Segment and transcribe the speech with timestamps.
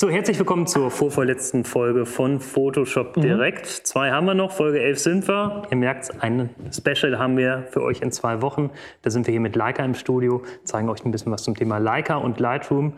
[0.00, 3.20] So, herzlich willkommen zur vorvorletzten Folge von Photoshop mhm.
[3.20, 3.66] Direkt.
[3.66, 5.64] Zwei haben wir noch, Folge 11 sind wir.
[5.70, 8.70] Ihr merkt, ein Special haben wir für euch in zwei Wochen.
[9.02, 11.76] Da sind wir hier mit Leica im Studio, zeigen euch ein bisschen was zum Thema
[11.76, 12.94] Leica und Lightroom.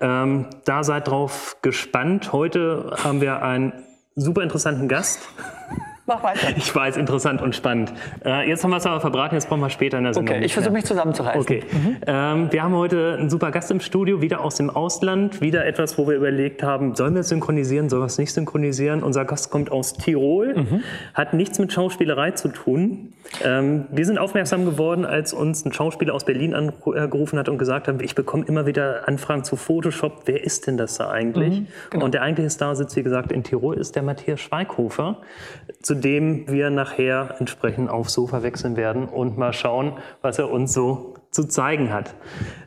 [0.00, 2.32] Ähm, da seid drauf gespannt.
[2.32, 3.72] Heute haben wir einen
[4.14, 5.28] super interessanten Gast.
[6.06, 6.48] Mach weiter.
[6.54, 7.90] Ich weiß, interessant und spannend.
[8.24, 10.36] Äh, jetzt haben wir es aber verbraten, jetzt kommen wir später in der Sendung.
[10.36, 11.40] Okay, ich versuche mich zusammenzureißen.
[11.40, 11.62] Okay.
[11.72, 11.96] Mhm.
[12.06, 15.40] Ähm, wir haben heute einen super Gast im Studio, wieder aus dem Ausland.
[15.40, 19.02] Wieder etwas, wo wir überlegt haben, sollen wir es synchronisieren, sollen wir es nicht synchronisieren?
[19.02, 20.82] Unser Gast kommt aus Tirol, mhm.
[21.14, 23.14] hat nichts mit Schauspielerei zu tun.
[23.42, 27.88] Ähm, wir sind aufmerksam geworden, als uns ein Schauspieler aus Berlin angerufen hat und gesagt
[27.88, 30.22] hat, ich bekomme immer wieder Anfragen zu Photoshop.
[30.26, 31.60] Wer ist denn das da eigentlich?
[31.60, 32.04] Mhm, genau.
[32.04, 35.18] Und der eigentliche Star sitzt, wie gesagt, in Tirol, ist der Matthias Schweighofer.
[35.80, 39.92] Zu zu dem wir nachher entsprechend aufs Sofa wechseln werden und mal schauen,
[40.22, 42.14] was er uns so zu zeigen hat.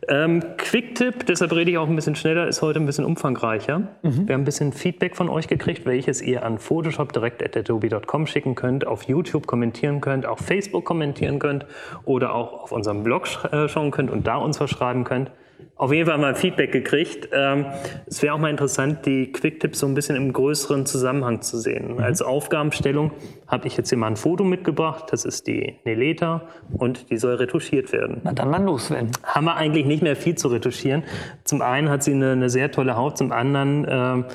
[0.07, 3.79] Ähm, Quick-Tipp, deshalb rede ich auch ein bisschen schneller, ist heute ein bisschen umfangreicher.
[4.01, 4.27] Mhm.
[4.27, 8.27] Wir haben ein bisschen Feedback von euch gekriegt, welches ihr an Photoshop direkt at adobe.com
[8.27, 11.65] schicken könnt, auf YouTube kommentieren könnt, auf Facebook kommentieren könnt
[12.05, 15.31] oder auch auf unserem Blog äh, schauen könnt und da uns was schreiben könnt
[15.77, 17.29] auf jeden Fall mal Feedback gekriegt.
[17.31, 17.65] Ähm,
[18.05, 21.93] es wäre auch mal interessant, die Quick-Tipps so ein bisschen im größeren Zusammenhang zu sehen.
[21.93, 21.99] Mhm.
[21.99, 23.11] Als Aufgabenstellung
[23.47, 25.05] habe ich jetzt hier mal ein Foto mitgebracht.
[25.11, 28.21] Das ist die Neleta und die soll retuschiert werden.
[28.23, 29.11] Na dann mal los, Sven.
[29.23, 31.03] Haben wir eigentlich nicht mehr viel zu retuschieren.
[31.43, 34.25] Zum einen hat sie eine, eine sehr tolle Haut, zum anderen ähm,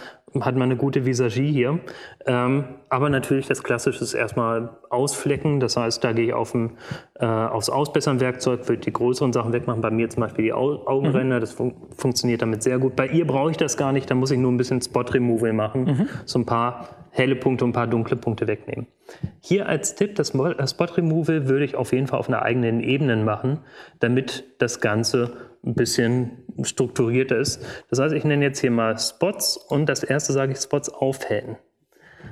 [0.40, 1.80] hat man eine gute Visagie hier.
[2.26, 5.60] Ähm, aber natürlich das Klassische ist erstmal Ausflecken.
[5.60, 6.76] Das heißt, da gehe ich auf ein,
[7.14, 9.80] äh, aufs Ausbessern-Werkzeug, will die größeren Sachen wegmachen.
[9.80, 11.40] Bei mir zum Beispiel die Au Augenränder, mhm.
[11.40, 12.96] das fun funktioniert damit sehr gut.
[12.96, 15.84] Bei ihr brauche ich das gar nicht, da muss ich nur ein bisschen Spot-Removal machen.
[15.84, 16.08] Mhm.
[16.24, 18.86] So ein paar helle Punkte und ein paar dunkle Punkte wegnehmen.
[19.40, 23.16] Hier als Tipp, das Spot Removal würde ich auf jeden Fall auf einer eigenen Ebene
[23.16, 23.60] machen,
[24.00, 25.32] damit das Ganze
[25.64, 27.64] ein bisschen strukturierter ist.
[27.90, 31.56] Das heißt, ich nenne jetzt hier mal Spots und das erste sage ich Spots aufhellen.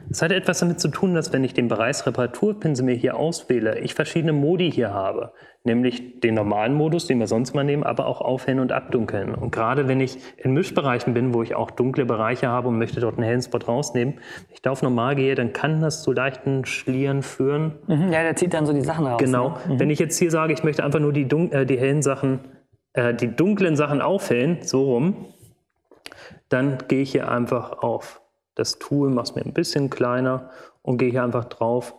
[0.08, 3.78] Das hat etwas damit zu tun, dass wenn ich den Bereich Reparaturpinsel mir hier auswähle,
[3.78, 5.32] ich verschiedene Modi hier habe.
[5.62, 9.34] Nämlich den normalen Modus, den wir sonst mal nehmen, aber auch aufhellen und abdunkeln.
[9.34, 13.00] Und gerade wenn ich in Mischbereichen bin, wo ich auch dunkle Bereiche habe und möchte
[13.00, 16.12] dort einen hellen Spot rausnehmen, wenn ich da auf normal gehe, dann kann das zu
[16.12, 17.74] leichten Schlieren führen.
[17.86, 19.18] Mhm, ja, der zieht dann so die Sachen raus.
[19.18, 19.50] Genau.
[19.50, 19.74] Ne?
[19.74, 19.80] Mhm.
[19.80, 22.40] Wenn ich jetzt hier sage, ich möchte einfach nur die, äh, die hellen Sachen
[22.92, 25.26] äh, die dunklen Sachen aufhellen, so rum,
[26.48, 28.20] dann gehe ich hier einfach auf
[28.60, 30.50] das Tool, mache es mir ein bisschen kleiner
[30.82, 31.94] und gehe hier einfach drauf,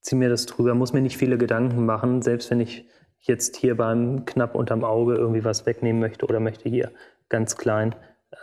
[0.00, 2.86] ziehe mir das drüber, muss mir nicht viele Gedanken machen, selbst wenn ich
[3.18, 6.92] jetzt hier beim knapp unterm Auge irgendwie was wegnehmen möchte oder möchte hier
[7.28, 7.94] ganz klein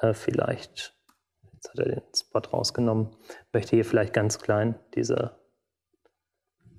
[0.02, 0.94] äh, vielleicht,
[1.54, 3.10] jetzt hat er den Spot rausgenommen,
[3.54, 5.32] möchte hier vielleicht ganz klein diese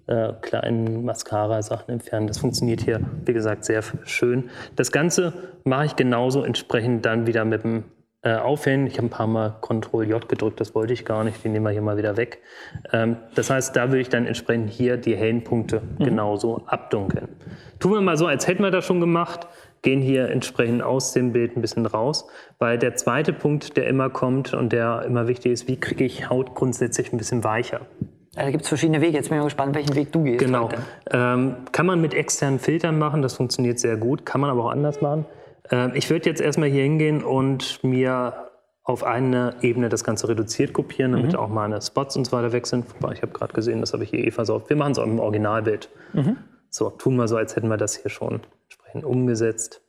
[0.06, 2.28] äh, kleinen Mascara-Sachen entfernen.
[2.28, 4.50] Das funktioniert hier, wie gesagt, sehr schön.
[4.76, 5.32] Das Ganze
[5.64, 7.84] mache ich genauso entsprechend dann wieder mit dem
[8.26, 8.88] äh, Aufhängen.
[8.88, 11.64] Ich habe ein paar Mal Ctrl J gedrückt, das wollte ich gar nicht, die nehmen
[11.64, 12.42] wir hier mal wieder weg.
[12.92, 16.04] Ähm, das heißt, da würde ich dann entsprechend hier die hellen Punkte mhm.
[16.04, 17.28] genauso abdunkeln.
[17.78, 19.46] Tun wir mal so, als hätten wir das schon gemacht
[19.82, 22.26] gehen hier entsprechend aus dem Bild ein bisschen raus,
[22.58, 26.28] weil der zweite Punkt, der immer kommt und der immer wichtig ist, wie kriege ich
[26.28, 27.82] Haut grundsätzlich ein bisschen weicher?
[28.34, 29.16] Da gibt es verschiedene Wege.
[29.16, 30.44] Jetzt bin ich mal gespannt, welchen Weg du gehst.
[30.44, 30.70] Genau.
[31.12, 34.26] Ähm, kann man mit externen Filtern machen, das funktioniert sehr gut.
[34.26, 35.24] Kann man aber auch anders machen.
[35.70, 38.46] Ähm, ich würde jetzt erstmal hier hingehen und mir
[38.82, 41.38] auf eine Ebene das Ganze reduziert kopieren, damit mhm.
[41.38, 42.86] auch meine Spots und so weiter weg sind.
[43.12, 44.70] Ich habe gerade gesehen, das habe ich hier eh versorgt.
[44.70, 45.90] Wir machen es auch im Originalbild.
[46.12, 46.36] Mhm.
[46.70, 49.82] So, tun wir so, als hätten wir das hier schon entsprechend umgesetzt.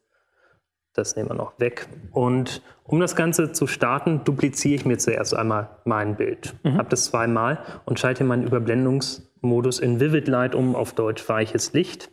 [0.94, 1.88] Das nehmen wir noch weg.
[2.12, 6.56] Und um das Ganze zu starten, dupliziere ich mir zuerst einmal mein Bild.
[6.64, 6.80] Mhm.
[6.80, 12.10] Habe das zweimal und schalte meinen Überblendungsmodus in Vivid Light um, auf Deutsch weiches Licht.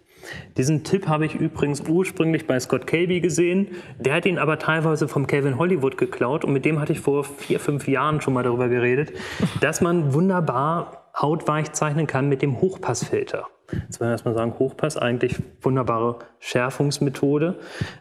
[0.56, 3.68] Diesen Tipp habe ich übrigens ursprünglich bei Scott Kelby gesehen.
[3.98, 7.24] Der hat ihn aber teilweise vom Kevin Hollywood geklaut und mit dem hatte ich vor
[7.24, 9.12] vier, fünf Jahren schon mal darüber geredet,
[9.60, 13.46] dass man wunderbar hautweich zeichnen kann mit dem Hochpassfilter.
[13.82, 17.56] Jetzt wollen wir erstmal sagen, Hochpass, eigentlich wunderbare Schärfungsmethode.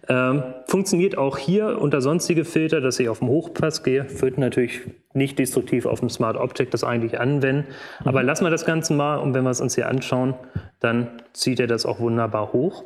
[0.08, 4.06] Ähm, funktioniert auch hier unter sonstige Filter, dass ich auf dem Hochpass gehe.
[4.22, 4.81] Wird natürlich
[5.14, 7.68] nicht destruktiv auf dem Smart Object das eigentlich anwenden.
[8.04, 8.28] Aber mhm.
[8.28, 10.34] lassen wir das Ganze mal und wenn wir es uns hier anschauen,
[10.80, 12.84] dann zieht er das auch wunderbar hoch.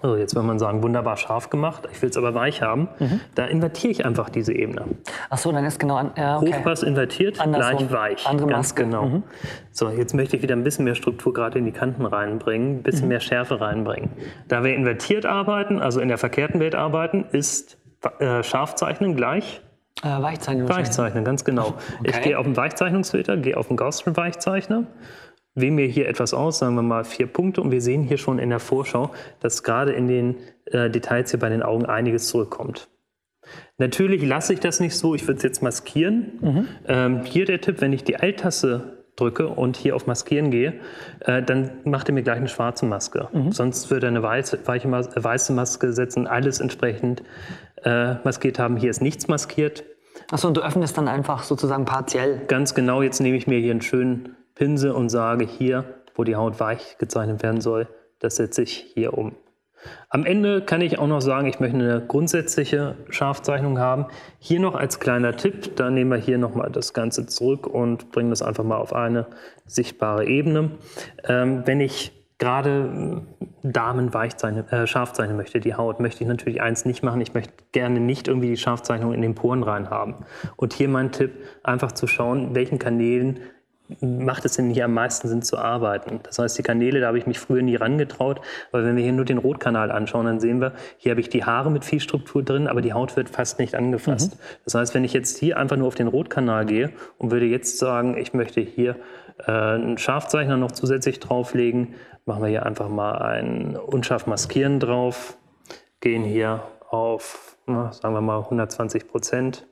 [0.00, 2.88] Also jetzt würde man sagen, wunderbar scharf gemacht, ich will es aber weich haben.
[3.00, 3.20] Mhm.
[3.34, 4.84] Da invertiere ich einfach diese Ebene.
[5.28, 6.54] Ach so, dann ist genau an, ja, okay.
[6.54, 7.88] Hochpass invertiert, Andersrum.
[7.88, 8.26] gleich weich.
[8.26, 8.84] Andere Ganz Maske.
[8.84, 9.06] genau.
[9.06, 9.22] Mhm.
[9.72, 12.82] So, jetzt möchte ich wieder ein bisschen mehr Struktur gerade in die Kanten reinbringen, ein
[12.82, 13.08] bisschen mhm.
[13.08, 14.10] mehr Schärfe reinbringen.
[14.46, 17.76] Da wir invertiert arbeiten, also in der verkehrten Welt arbeiten, ist
[18.20, 19.62] äh, Scharfzeichnen gleich
[20.04, 20.68] äh, Weichzeichnen.
[20.68, 21.74] Weichzeichnen, ganz genau.
[21.98, 22.10] Okay.
[22.10, 24.84] Ich gehe auf den Weichzeichnungsfilter, gehe auf den Gaussian-Weichzeichner
[25.60, 28.38] wählen wir hier etwas aus, sagen wir mal vier Punkte, und wir sehen hier schon
[28.38, 29.10] in der Vorschau,
[29.40, 32.88] dass gerade in den äh, Details hier bei den Augen einiges zurückkommt.
[33.78, 36.66] Natürlich lasse ich das nicht so, ich würde es jetzt maskieren.
[36.86, 40.74] Ähm, hier der Tipp, wenn ich die Alt-Taste drücke und hier auf Maskieren gehe,
[41.20, 43.28] äh, dann macht er mir gleich eine schwarze Maske.
[43.50, 47.22] Sonst würde er eine weiße, Mas äh, weiße Maske setzen, alles entsprechend
[47.84, 48.76] äh, maskiert haben.
[48.76, 49.84] Hier ist nichts maskiert.
[50.30, 52.42] Achso, und du öffnest dann einfach sozusagen partiell.
[52.48, 55.84] Ganz genau, jetzt nehme ich mir hier einen schönen Pinsel und sage hier,
[56.16, 57.88] wo die Haut weich gezeichnet werden soll,
[58.18, 59.36] das setze ich hier um.
[60.08, 64.06] Am Ende kann ich auch noch sagen, ich möchte eine grundsätzliche Scharfzeichnung haben.
[64.40, 68.30] Hier noch als kleiner Tipp, da nehmen wir hier nochmal das Ganze zurück und bringen
[68.30, 69.26] das einfach mal auf eine
[69.66, 70.72] sichtbare Ebene.
[71.22, 73.22] Ähm, wenn ich gerade
[73.62, 77.20] Damen weich zeichnen, äh, scharf zeichnen möchte, die Haut, möchte ich natürlich eins nicht machen.
[77.20, 80.24] Ich möchte gerne nicht irgendwie die Scharfzeichnung in den Poren rein haben.
[80.56, 81.32] Und hier mein Tipp,
[81.62, 83.38] einfach zu schauen, welchen Kanälen
[84.00, 86.20] macht es denn hier am meisten Sinn zu arbeiten?
[86.22, 88.40] Das heißt, die Kanäle, da habe ich mich früher nie rangetraut,
[88.70, 91.44] weil wenn wir hier nur den Rotkanal anschauen, dann sehen wir, hier habe ich die
[91.44, 94.38] Haare mit viel Struktur drin, aber die Haut wird fast nicht angefasst.
[94.64, 97.78] Das heißt, wenn ich jetzt hier einfach nur auf den Rotkanal gehe und würde jetzt
[97.78, 98.96] sagen, ich möchte hier
[99.46, 101.94] äh, einen Scharfzeichner noch zusätzlich drauflegen,
[102.26, 105.36] machen wir hier einfach mal ein unscharf maskieren drauf,
[106.00, 109.66] gehen hier auf, na, sagen wir mal 120 Prozent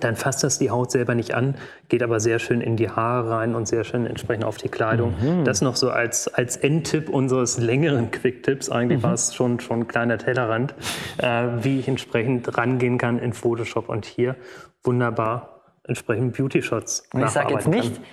[0.00, 1.54] dann fasst das die Haut selber nicht an,
[1.88, 5.14] geht aber sehr schön in die Haare rein und sehr schön entsprechend auf die Kleidung.
[5.44, 8.70] Das noch so als, als Endtipp unseres längeren Quicktipps.
[8.70, 10.74] Eigentlich war es schon, schon ein kleiner Tellerrand,
[11.18, 14.36] äh, wie ich entsprechend rangehen kann in Photoshop und hier
[14.82, 18.04] wunderbar entsprechend Beauty-Shots Und ich sage jetzt nicht, kann.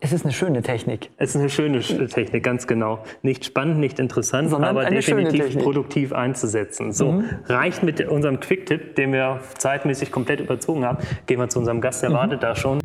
[0.00, 1.10] Es ist eine schöne Technik.
[1.18, 3.04] Es ist eine schöne Sch- Technik, ganz genau.
[3.22, 5.54] Nicht spannend, nicht interessant, Sondern aber definitiv.
[5.54, 5.58] Mhm.
[5.60, 6.92] produktiv einzusetzen.
[6.92, 10.98] So, reicht mit unserem Quick-Tipp, den wir zeitmäßig komplett überzogen haben.
[11.26, 12.14] Gehen wir zu unserem Gast, der Mhm.
[12.14, 12.80] wartet da schon.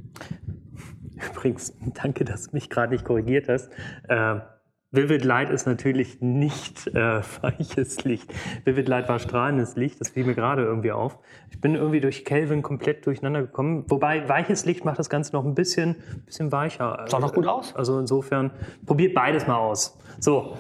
[1.33, 3.71] Übrigens, danke, dass du mich gerade nicht korrigiert hast.
[4.09, 4.35] Äh,
[4.95, 8.31] Vivid Light ist natürlich nicht äh, weiches Licht.
[8.63, 11.17] Vivid Light war strahlendes Licht, das fiel mir gerade irgendwie auf.
[11.49, 13.85] Ich bin irgendwie durch Kelvin komplett durcheinander gekommen.
[13.87, 15.95] Wobei weiches Licht macht das Ganze noch ein bisschen,
[16.25, 17.05] bisschen weicher.
[17.07, 17.75] Sah doch gut aus.
[17.75, 18.51] Also insofern,
[18.85, 19.97] probiert beides mal aus.
[20.19, 20.57] So,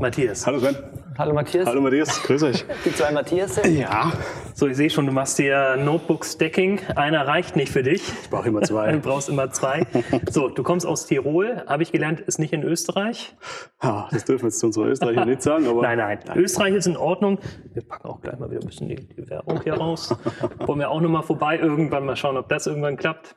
[0.00, 0.46] Matthias.
[0.46, 0.76] Hallo Sven.
[1.18, 1.66] Hallo Matthias.
[1.66, 2.64] Hallo Matthias, grüß euch.
[2.84, 3.60] Die zwei Matthias.
[3.66, 4.12] Ja,
[4.54, 6.78] So, ich sehe schon, du machst hier Notebook-Stacking.
[6.94, 8.02] Einer reicht nicht für dich.
[8.22, 8.96] ich brauche immer Du zwei.
[8.98, 9.84] brauchst immer zwei.
[10.30, 13.36] So, du kommst aus Tirol, habe ich gelernt, ist nicht in Österreich.
[13.82, 16.20] Ha, das dürfen wir jetzt zu unseren Österreichern nicht sagen, aber Nein, nein.
[16.36, 17.40] Österreich ist in Ordnung.
[17.72, 20.14] Wir packen auch gleich mal wieder ein bisschen die, die Werbung hier raus.
[20.60, 23.34] Wollen wir auch nochmal vorbei irgendwann mal schauen, ob das irgendwann klappt.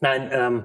[0.00, 0.64] Nein, ähm,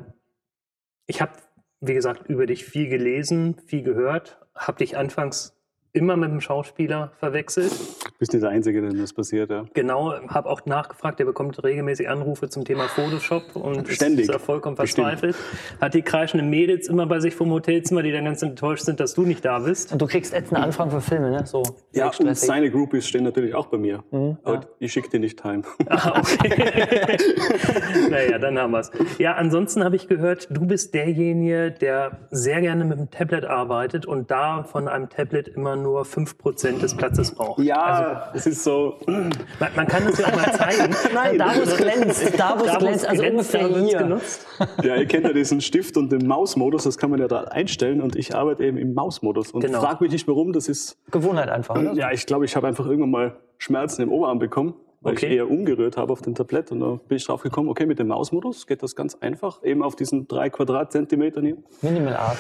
[1.05, 1.33] ich habe,
[1.81, 4.39] wie gesagt, über dich viel gelesen, viel gehört.
[4.55, 5.54] Habe dich anfangs
[5.95, 7.71] immer mit dem Schauspieler verwechselt.
[7.71, 9.49] du bist nicht der Einzige, dem das passiert.
[9.49, 9.65] Ja.
[9.73, 14.25] Genau, habe auch nachgefragt, der bekommt regelmäßig Anrufe zum Thema Photoshop und Ständig.
[14.25, 15.07] ist da vollkommen Bestimmt.
[15.07, 15.35] verzweifelt.
[15.81, 19.13] Hat die kreischenden Mädels immer bei sich vom Hotelzimmer, die dann ganz enttäuscht sind, dass
[19.13, 19.91] du nicht da bist.
[19.93, 21.45] Und du kriegst ätzende Anfragen für Filme, ne?
[21.45, 21.63] So.
[21.93, 24.03] Ja, und seine Groupies stehen natürlich auch bei mir.
[24.43, 25.63] Aber ich schicke die nicht heim.
[25.87, 27.17] Ah, okay.
[28.09, 28.91] naja, dann haben wir es.
[29.17, 34.05] Ja, ansonsten habe ich gehört, du bist derjenige, der sehr gerne mit dem Tablet arbeitet
[34.05, 37.59] und da von einem Tablet immer nur 5% des Platzes braucht.
[37.61, 38.95] Ja, es ist so.
[39.07, 39.31] Man,
[39.75, 40.95] man kann das ja auch mal zeigen.
[41.13, 43.97] Nein, Da, wo es glänzt, da, wo es glänzt, es also glänzt, ungefähr hier.
[43.99, 44.45] genutzt.
[44.83, 48.01] Ja, ihr kennt ja diesen Stift und den Mausmodus, das kann man ja da einstellen
[48.01, 49.51] und ich arbeite eben im Mausmodus.
[49.51, 49.81] Und Genau.
[49.81, 50.97] frag mich nicht warum, das ist.
[51.11, 51.93] Gewohnheit einfach, ne?
[51.95, 55.27] Ja, ich glaube, ich habe einfach irgendwann mal Schmerzen im Oberarm bekommen, weil Okay.
[55.27, 56.71] ich eher umgerührt habe auf dem Tablett.
[56.71, 59.83] Und da bin ich drauf gekommen, okay, mit dem Mausmodus geht das ganz einfach, eben
[59.83, 61.57] auf diesen drei Quadratzentimetern hier.
[61.81, 62.37] Minimal Art.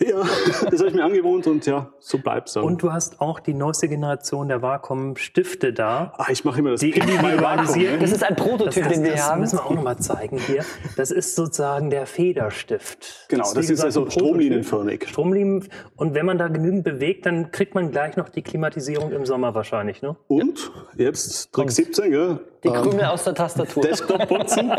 [0.00, 0.22] Ja,
[0.70, 2.64] das habe ich mir angewohnt und ja, so bleibt's dann.
[2.64, 6.12] Und du hast auch die neueste Generation der Wacom-Stifte da.
[6.16, 8.00] ah, ich mache immer das Die Wacom, individualisierten.
[8.00, 9.40] Das ist ein Prototyp, Das, das, den wir das haben.
[9.40, 10.64] müssen wir auch nochmal zeigen hier.
[10.96, 13.26] Das ist sozusagen der Federstift.
[13.28, 15.08] Genau, wie das ist also stromlinienförmig.
[15.08, 15.68] Stromlinien.
[15.96, 19.54] Und wenn man da genügend bewegt, dann kriegt man gleich noch die Klimatisierung im Sommer
[19.54, 20.02] wahrscheinlich.
[20.02, 20.16] Ne?
[20.26, 22.40] Und jetzt Trick 17, gell?
[22.64, 23.82] Die Ähm, Krümel aus der Tastatur.
[23.82, 24.70] Desktop putzen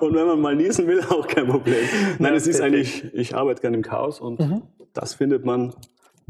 [0.00, 1.84] und wenn man mal niesen will, auch kein Problem.
[2.18, 4.62] Nein, es ist eigentlich, ich arbeite gerne im Chaos und Mhm.
[4.94, 5.74] das findet man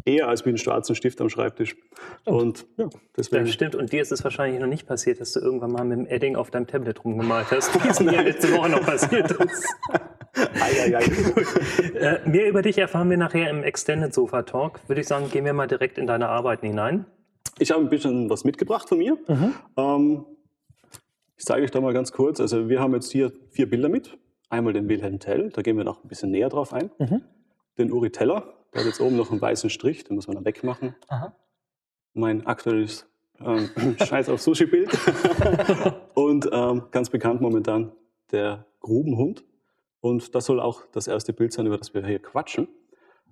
[0.04, 1.76] eher als mit einem schwarzen Stift am Schreibtisch.
[2.24, 3.44] Und ja, deswegen.
[3.44, 3.74] Das stimmt.
[3.76, 6.34] Und dir ist es wahrscheinlich noch nicht passiert, dass du irgendwann mal mit dem Edding
[6.34, 9.68] auf deinem Tablet rumgemalt hast, wie es mir letzte Woche noch passiert ist.
[10.34, 11.98] Ei, ei, ei.
[11.98, 14.80] Äh, mehr über dich erfahren wir nachher im Extended Sofa Talk.
[14.88, 17.04] Würde ich sagen, gehen wir mal direkt in deine Arbeiten hinein.
[17.58, 19.18] Ich habe ein bisschen was mitgebracht von mir.
[19.76, 20.24] Ähm,
[21.42, 22.38] ich zeige euch da mal ganz kurz.
[22.38, 24.16] Also wir haben jetzt hier vier Bilder mit.
[24.48, 26.92] Einmal den Wilhelm Tell, da gehen wir noch ein bisschen näher drauf ein.
[27.78, 30.44] Den Uri Teller, der hat jetzt oben noch einen weißen Strich, den muss man dann
[30.44, 30.94] wegmachen.
[31.08, 31.34] Aha.
[32.14, 33.08] Mein aktuelles
[33.40, 33.68] ähm,
[33.98, 34.96] Scheiß auf Sushi-Bild.
[36.14, 37.90] Und ähm, ganz bekannt momentan
[38.30, 39.44] der Grubenhund.
[39.98, 42.68] Und das soll auch das erste Bild sein, über das wir hier quatschen.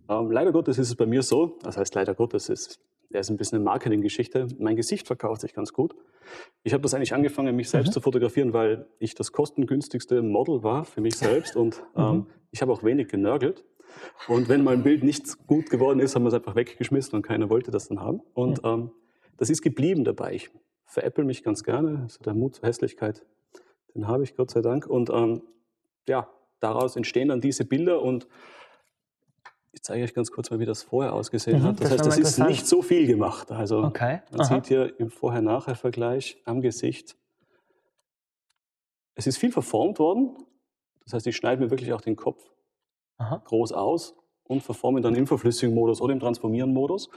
[0.09, 3.31] Ähm, leider Gottes ist es bei mir so, das heißt leider Gottes, es der ist
[3.31, 4.47] ein bisschen eine Marketinggeschichte.
[4.59, 5.95] Mein Gesicht verkauft sich ganz gut.
[6.63, 10.85] Ich habe das eigentlich angefangen, mich selbst zu fotografieren, weil ich das kostengünstigste Model war
[10.85, 13.65] für mich selbst und ähm, ich habe auch wenig genörgelt.
[14.29, 17.23] Und wenn mal ein Bild nicht gut geworden ist, haben wir es einfach weggeschmissen und
[17.23, 18.21] keiner wollte das dann haben.
[18.35, 18.93] Und ähm,
[19.37, 20.35] das ist geblieben dabei.
[20.35, 20.51] Ich
[20.85, 22.01] veräpple mich ganz gerne.
[22.03, 23.25] Also der Mut zur Hässlichkeit,
[23.95, 24.87] den habe ich Gott sei Dank.
[24.87, 25.43] Und ähm,
[26.09, 26.29] ja,
[26.61, 28.29] daraus entstehen dann diese Bilder und
[29.73, 31.81] ich zeige euch ganz kurz mal, wie das vorher ausgesehen Mhm, hat.
[31.81, 33.51] Das, das heißt, das ist nicht so viel gemacht.
[33.53, 34.21] Also Okay.
[34.33, 34.55] man Aha.
[34.57, 37.17] sieht hier im Vorher-Nachher-Vergleich am Gesicht,
[39.15, 40.37] es ist viel verformt worden.
[41.05, 42.43] Das heißt, ich schneide mir wirklich auch den Kopf
[43.19, 43.43] Aha.
[43.45, 47.09] groß aus und verforme dann im verflüssigen Modus oder im transformieren Modus.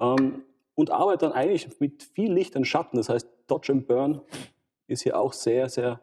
[0.00, 0.42] Ähm,
[0.74, 2.96] und arbeite dann eigentlich mit viel Licht und Schatten.
[2.96, 4.22] Das heißt, Dodge and Burn
[4.86, 6.00] ist hier auch sehr, sehr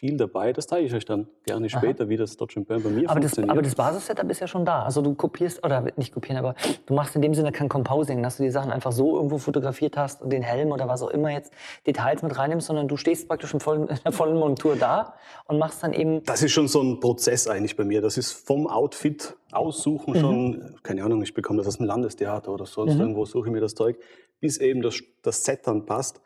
[0.00, 0.54] viel dabei.
[0.54, 3.32] Das zeige ich euch dann gerne später, wie das Dodge Burn bei mir Aber das,
[3.32, 3.50] funktioniert.
[3.50, 4.82] aber das Basis-Setup ist ja schon da.
[4.82, 6.54] Also du kopierst, oder nicht kopieren, aber
[6.86, 9.98] du machst in dem Sinne kein Composing, dass du die Sachen einfach so irgendwo fotografiert
[9.98, 11.52] hast und den Helm oder was auch immer jetzt
[11.86, 15.14] Details mit reinnimmst, sondern du stehst praktisch im vollen, in der vollen Montur da
[15.46, 16.24] und machst dann eben.
[16.24, 18.00] Das ist schon so ein Prozess eigentlich bei mir.
[18.00, 22.64] Das ist vom Outfit aussuchen schon, keine Ahnung, ich bekomme das aus dem Landestheater oder
[22.64, 23.98] sonst irgendwo, suche ich mir das Zeug,
[24.40, 26.20] bis eben das, das Set dann passt,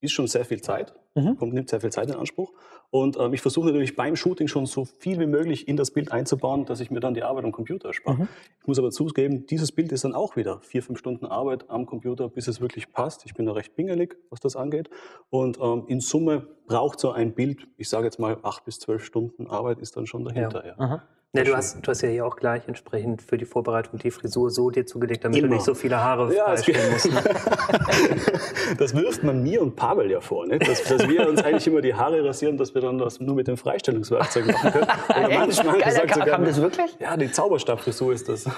[0.00, 0.94] ist schon sehr viel Zeit,
[1.36, 2.52] kommt, nimmt sehr viel Zeit in Anspruch.
[2.90, 6.12] Und ähm, ich versuche natürlich beim Shooting schon so viel wie möglich in das Bild
[6.12, 8.28] einzubauen, dass ich mir dann die Arbeit am Computer erspare.
[8.60, 11.86] Ich muss aber zugeben, dieses Bild ist dann auch wieder vier, fünf Stunden Arbeit am
[11.86, 13.24] Computer, bis es wirklich passt.
[13.24, 14.90] Ich bin da recht pingelig, was das angeht.
[15.30, 19.04] Und ähm, in Summe braucht so ein Bild, ich sage jetzt mal acht bis zwölf
[19.04, 20.66] Stunden Arbeit ist dann schon dahinter.
[20.66, 20.74] Ja.
[20.78, 21.02] Aha.
[21.36, 24.50] Ne, du, hast, du hast ja hier auch gleich entsprechend für die Vorbereitung die Frisur
[24.50, 25.48] so dir zugelegt, damit Immer.
[25.48, 27.12] du nicht so viele Haare Ja, freistellen musst.
[27.12, 27.22] ne?
[28.78, 30.58] Das wirft man mir und Pavel ja vor, ne?
[30.58, 33.46] dass, dass wir uns eigentlich immer die Haare rasieren, dass wir dann das nur mit
[33.48, 34.86] dem Freistellungswerkzeug machen können.
[35.08, 35.38] Oder Echt?
[35.38, 36.96] manchmal Geil, gesagt sogar, kam das wirklich?
[36.98, 38.44] Ja, die Zauberstabfrisur ist das.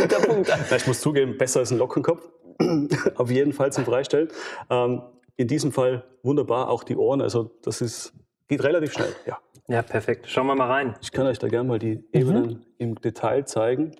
[0.00, 0.48] Guter Punkt.
[0.48, 2.22] Ja, ich muss zugeben, besser als ein Lockenkopf.
[3.16, 4.28] Auf jeden Fall zum Freistellen.
[4.70, 5.02] Ähm,
[5.36, 7.20] in diesem Fall wunderbar auch die Ohren.
[7.22, 8.12] Also das ist,
[8.50, 9.14] geht relativ schnell.
[9.26, 9.38] Ja.
[9.68, 10.26] Ja, perfekt.
[10.28, 10.96] Schauen wir mal rein.
[11.00, 13.92] Ich kann euch da gerne mal die Ebenen im Detail zeigen.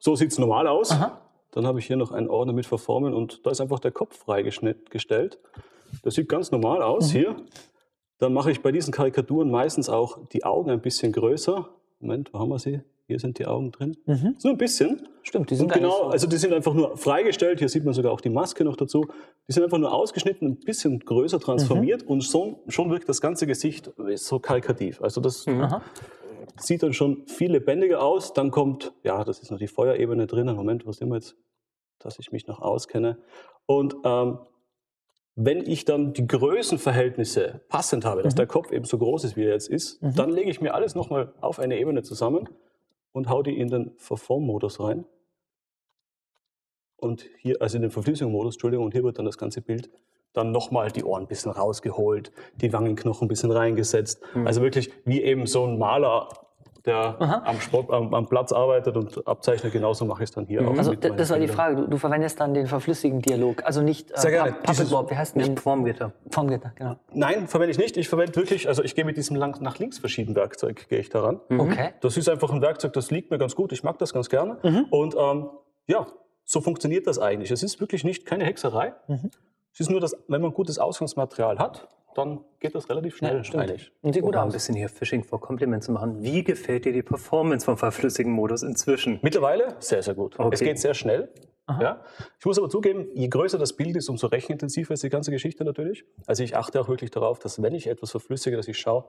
[0.00, 0.90] So sieht es normal aus.
[0.90, 1.20] Aha.
[1.52, 4.18] Dann habe ich hier noch einen Ordner mit Verformen und da ist einfach der Kopf
[4.18, 5.38] freigestellt.
[6.02, 7.36] Das sieht ganz normal aus hier.
[8.18, 11.68] Dann mache ich bei diesen Karikaturen meistens auch die Augen ein bisschen größer.
[12.00, 12.80] Moment, wo haben wir sie?
[13.08, 13.96] Hier sind die Augen drin.
[14.38, 15.08] So ein bisschen.
[15.22, 17.60] Stimmt, die sind Und genau, so- also die sind einfach nur freigestellt.
[17.60, 19.06] Hier sieht man sogar auch die Maske noch dazu.
[19.48, 23.46] Die sind einfach nur ausgeschnitten, ein bisschen größer transformiert und so, schon wirkt das ganze
[23.46, 25.00] Gesicht so karikativ.
[25.02, 25.82] Also das Aha.
[26.58, 28.32] sieht dann schon viel lebendiger aus.
[28.32, 30.46] Dann kommt, ja, das ist noch die Feuerebene drin.
[30.46, 31.36] Moment, was sind wir jetzt?
[32.00, 33.18] Dass ich mich noch auskenne.
[33.66, 34.38] Und ähm,
[35.36, 39.44] wenn ich dann die Größenverhältnisse passend habe, dass der Kopf eben so groß ist, wie
[39.44, 42.48] er jetzt ist, dann lege ich mir alles nochmal auf eine Ebene zusammen
[43.16, 45.06] und hau die in den Verform-Modus rein.
[46.96, 49.88] Und hier, also in den Verflüssigungsmodus, Entschuldigung, und hier wird dann das ganze Bild
[50.34, 54.22] dann nochmal die Ohren ein bisschen rausgeholt, die Wangenknochen ein bisschen reingesetzt.
[54.44, 56.28] Also wirklich wie eben so ein Maler,
[56.86, 60.66] der am, Sport, am, am Platz arbeitet und abzeichnet, genauso mache ich es dann hier
[60.66, 60.76] auch.
[60.78, 61.48] Also das war die.
[61.48, 61.76] Frage.
[61.76, 63.64] Du, du verwendest dann den verflüssigen Dialog.
[63.64, 64.56] Also nicht äh, Sehr gerne.
[64.62, 66.12] Wie heißt denn Formgitter.
[66.30, 66.96] Formgitter, genau.
[67.12, 67.96] Nein, verwende ich nicht.
[67.96, 71.08] Ich verwende wirklich, also ich gehe mit diesem lang, nach links verschiedenen Werkzeug, gehe ich
[71.08, 71.40] daran.
[71.48, 71.94] Okay.
[72.00, 73.72] Das ist einfach ein Werkzeug, das liegt mir ganz gut.
[73.72, 74.58] Ich mag das ganz gerne.
[74.90, 75.50] Und ähm,
[75.86, 76.06] ja,
[76.44, 77.50] so funktioniert das eigentlich.
[77.50, 78.94] Es ist wirklich nicht keine Hexerei.
[79.72, 83.36] Es ist nur, dass wenn man gutes Ausgangsmaterial hat, dann geht das relativ schnell.
[83.36, 83.62] Ja, stimmt.
[83.64, 83.92] eigentlich.
[84.02, 86.22] Und sieht Um gut mal ein bisschen hier Fishing for Compliment zu machen.
[86.22, 89.18] Wie gefällt dir die Performance vom verflüssigen Modus inzwischen?
[89.22, 90.38] Mittlerweile sehr, sehr gut.
[90.38, 90.50] Okay.
[90.54, 91.28] Es geht sehr schnell.
[91.80, 92.00] Ja.
[92.38, 95.64] Ich muss aber zugeben, je größer das Bild ist, umso rechenintensiver ist die ganze Geschichte
[95.64, 96.04] natürlich.
[96.26, 99.04] Also ich achte auch wirklich darauf, dass wenn ich etwas verflüssige, dass ich schaue,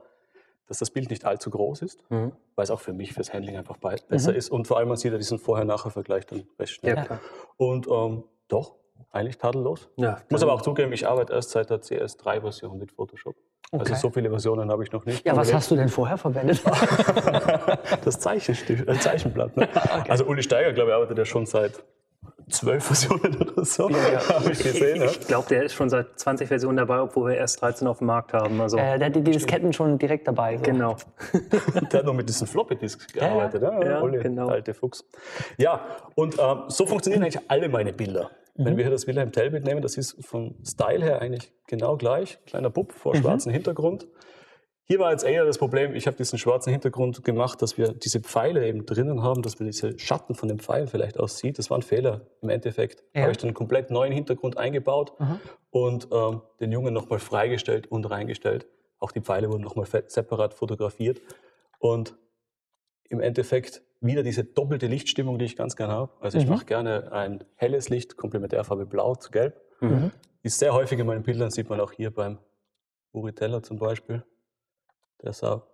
[0.66, 2.32] dass das Bild nicht allzu groß ist, Mhm.
[2.56, 4.50] weil es auch für mich, fürs Handling einfach bei- besser ist.
[4.50, 6.96] Und vor allem man sieht ja diesen Vorher-Nachher-Vergleich dann recht schnell.
[6.96, 7.20] Ja, klar.
[7.56, 8.74] Und ähm, doch,
[9.12, 9.88] eigentlich tadellos.
[9.96, 13.36] Ja, Ich muss aber auch zugeben, ich arbeite erst seit der CS3-Version mit Photoshop.
[13.70, 13.90] Okay.
[13.90, 15.26] Also so viele Versionen habe ich noch nicht.
[15.26, 16.62] Ja, was hast du denn vorher verwendet?
[18.04, 19.56] das Zeichenstift, äh, Zeichenblatt.
[19.56, 19.68] Ne?
[20.08, 21.82] Also Uli Steiger, glaube ich, arbeitet ja schon seit
[22.48, 23.90] zwölf Versionen oder so.
[23.90, 25.02] Habe ich gesehen.
[25.02, 25.06] Ja.
[25.10, 28.06] Ich glaube, der ist schon seit 20 Versionen dabei, obwohl wir erst 13 auf dem
[28.06, 28.58] Markt haben.
[28.60, 30.56] Also, äh, der hat die die Disketten schon direkt dabei.
[30.56, 30.62] So.
[30.62, 30.96] genau.
[31.92, 33.62] Der hat noch mit diesen Floppy-Disks gearbeitet.
[33.62, 34.46] Ja, Ja, Uli, genau.
[34.46, 35.04] der alte Fuchs.
[35.58, 35.80] Ja,
[36.14, 38.30] und ähm, so funktionieren eigentlich alle meine Bilder.
[38.64, 42.38] Wenn wir hier das Wilhelm Tell-Bild nehmen, das ist vom Style her eigentlich genau gleich.
[42.44, 44.08] Kleiner Bub vor schwarzem Hintergrund.
[44.82, 48.20] Hier war jetzt eher das Problem, ich habe diesen schwarzen Hintergrund gemacht, dass wir diese
[48.20, 51.58] Pfeile eben drinnen haben, dass man diese Schatten von den Pfeilen vielleicht aussieht.
[51.58, 53.04] Das war ein Fehler im Endeffekt.
[53.14, 53.22] Ja.
[53.22, 55.12] Habe ich dann einen komplett neuen Hintergrund eingebaut
[55.70, 58.66] und ähm, den Jungen nochmal freigestellt und reingestellt.
[58.98, 61.20] Auch die Pfeile wurden nochmal separat fotografiert.
[61.78, 62.16] Und
[63.10, 66.12] im Endeffekt wieder diese doppelte Lichtstimmung, die ich ganz gerne habe.
[66.20, 66.50] Also ich Mhm.
[66.50, 69.60] mache gerne ein helles Licht, Komplementärfarbe blau zu gelb.
[69.80, 70.12] Mhm.
[70.42, 72.38] Ist sehr häufig in meinen Bildern, sieht man auch hier beim
[73.12, 74.24] Uri Teller zum Beispiel.
[75.22, 75.66] Der sah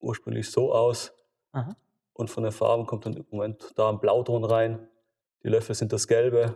[0.00, 1.12] ursprünglich so aus
[1.52, 1.76] Aha.
[2.14, 4.88] und von den Farben kommt dann im Moment da ein Blauton rein.
[5.42, 6.54] Die Löffel sind das Gelbe.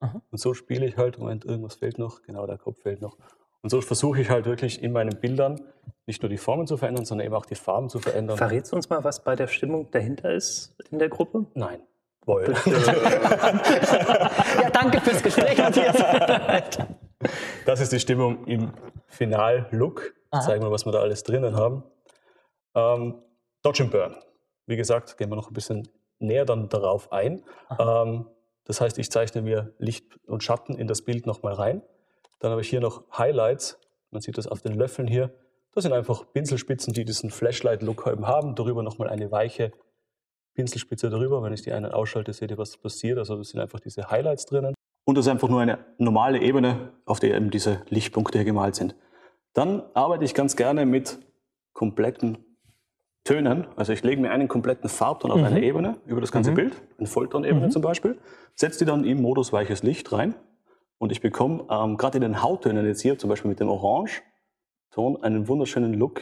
[0.00, 0.20] Aha.
[0.32, 1.18] Und so spiele ich halt.
[1.18, 2.22] Moment, irgendwas fehlt noch.
[2.22, 3.16] Genau, der Kopf fehlt noch.
[3.62, 5.60] Und so versuche ich halt wirklich in meinen Bildern
[6.06, 8.36] nicht nur die Formen zu verändern, sondern eben auch die Farben zu verändern.
[8.36, 11.46] Verrätst du uns mal, was bei der Stimmung dahinter ist in der Gruppe?
[11.54, 11.80] Nein.
[12.24, 12.54] Woll.
[14.62, 15.96] Ja, danke fürs Gespräch, Matthias.
[17.66, 18.72] Das ist die Stimmung im
[19.06, 20.12] Final-Look.
[20.44, 21.84] Zeigen wir, was wir da alles drinnen haben.
[22.74, 23.22] Ähm,
[23.62, 24.16] Dodge and Burn.
[24.66, 25.88] Wie gesagt, gehen wir noch ein bisschen
[26.18, 27.44] näher dann darauf ein.
[27.78, 28.26] Ähm,
[28.64, 31.82] das heißt, ich zeichne mir Licht und Schatten in das Bild nochmal rein.
[32.42, 33.78] Dann habe ich hier noch Highlights.
[34.10, 35.32] Man sieht das auf den Löffeln hier.
[35.74, 38.56] Das sind einfach Pinselspitzen, die diesen Flashlight-Look eben haben.
[38.56, 39.70] Darüber nochmal eine weiche
[40.54, 41.44] Pinselspitze darüber.
[41.44, 43.18] Wenn ich die einen ausschalte, seht ihr, was passiert.
[43.18, 44.74] Also das sind einfach diese Highlights drinnen.
[45.04, 48.74] Und das ist einfach nur eine normale Ebene, auf der eben diese Lichtpunkte hier gemalt
[48.74, 48.96] sind.
[49.52, 51.20] Dann arbeite ich ganz gerne mit
[51.74, 52.38] kompletten
[53.22, 53.68] Tönen.
[53.76, 57.06] Also ich lege mir einen kompletten Farbton auf eine Ebene über das ganze Bild, eine
[57.06, 58.18] Volltonebene zum Beispiel,
[58.56, 60.34] setze die dann im Modus weiches Licht rein
[61.02, 65.20] und ich bekomme ähm, gerade in den Hauttönen jetzt hier, zum Beispiel mit dem Orange-Ton,
[65.24, 66.20] einen wunderschönen Look.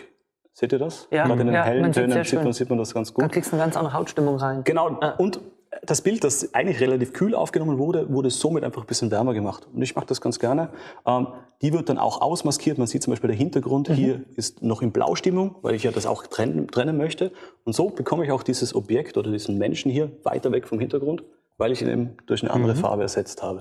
[0.54, 1.06] Seht ihr das?
[1.10, 3.22] Ja, gerade in den ja, hellen man Tönen sieht man, sieht man das ganz Da
[3.22, 3.30] gut.
[3.30, 4.64] kriegst du eine ganz andere Hautstimmung rein.
[4.64, 4.98] Genau.
[5.18, 5.38] Und
[5.82, 9.68] das Bild, das eigentlich relativ kühl aufgenommen wurde, wurde somit einfach ein bisschen wärmer gemacht.
[9.70, 10.70] Und ich mache das ganz gerne.
[11.04, 11.26] Ähm,
[11.60, 12.78] die wird dann auch ausmaskiert.
[12.78, 16.06] Man sieht zum Beispiel, der Hintergrund hier ist noch in Blaustimmung, weil ich ja das
[16.06, 17.32] auch trennen, trennen möchte.
[17.64, 21.22] Und so bekomme ich auch dieses Objekt oder diesen Menschen hier weiter weg vom Hintergrund,
[21.58, 23.60] weil ich ihn eben durch eine andere Farbe ersetzt habe.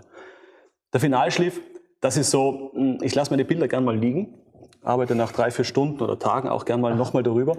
[0.93, 1.61] Der Finalschliff,
[2.01, 4.33] das ist so, mh, ich lasse meine Bilder gern mal liegen,
[4.81, 7.57] arbeite nach drei, vier Stunden oder Tagen auch gern mal nochmal darüber,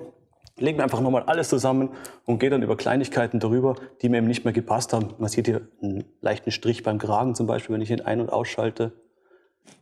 [0.56, 1.90] lege mir einfach nochmal alles zusammen
[2.26, 5.14] und gehe dann über Kleinigkeiten darüber, die mir eben nicht mehr gepasst haben.
[5.18, 8.30] Man sieht hier einen leichten Strich beim Kragen zum Beispiel, wenn ich ihn ein- und
[8.30, 8.92] ausschalte.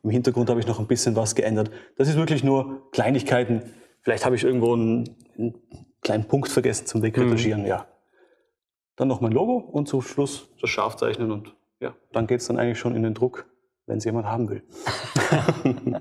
[0.03, 1.71] Im Hintergrund habe ich noch ein bisschen was geändert.
[1.97, 3.63] Das ist wirklich nur Kleinigkeiten.
[4.03, 5.55] Vielleicht habe ich irgendwo einen, einen
[6.03, 7.87] kleinen Punkt vergessen zum Wegretuschieren, ja.
[8.97, 12.59] Dann noch mein Logo und zum Schluss das Scharfzeichnen und ja, dann geht es dann
[12.59, 13.47] eigentlich schon in den Druck,
[13.87, 14.63] wenn es jemand haben will.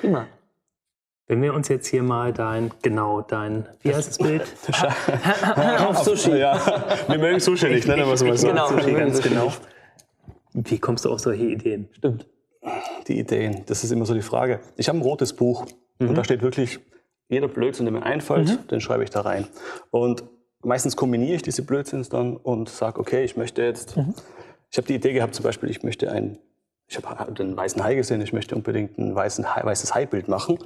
[0.00, 0.26] Prima.
[1.28, 4.42] Wenn wir uns jetzt hier mal dein, genau, dein, wie heißt das Bild?
[5.80, 6.36] Auf Sushi.
[6.36, 6.60] Ja,
[7.08, 8.46] wir mögen Sushi nicht, nennen wir es mal so.
[8.46, 9.52] Genau, Sushi, ganz genau.
[10.52, 11.88] Wie kommst du auf solche Ideen?
[11.92, 12.26] Stimmt.
[13.08, 14.60] Die Ideen, das ist immer so die Frage.
[14.76, 15.66] Ich habe ein rotes Buch
[15.98, 16.80] und da steht wirklich
[17.28, 19.46] jeder Blödsinn, der mir einfällt, den schreibe ich da rein.
[19.90, 20.24] Und
[20.62, 23.96] meistens kombiniere ich diese Blödsinns dann und sage, okay, ich möchte jetzt,
[24.76, 26.36] ich habe die Idee gehabt, zum Beispiel, ich möchte ein,
[26.88, 30.58] ich habe den weißen Hai gesehen, ich möchte unbedingt ein Hai, weißes Hai-Bild machen.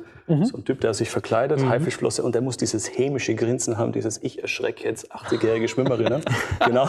[0.44, 4.22] So ein Typ, der sich verkleidet, Haifischflosse und der muss dieses hämische Grinsen haben, dieses
[4.22, 6.22] Ich erschrecke jetzt 80-jährige Schwimmerinnen.
[6.64, 6.88] genau.